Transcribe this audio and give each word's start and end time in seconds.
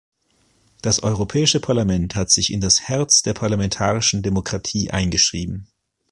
Das 0.81 1.03
Europäische 1.03 1.59
Parlament 1.59 2.15
hat 2.15 2.31
sich 2.31 2.51
in 2.51 2.59
das 2.59 2.81
Herz 2.89 3.21
der 3.21 3.35
parlamentarischen 3.35 4.23
Demokratie 4.23 4.89
eingeschrieben. 4.89 5.67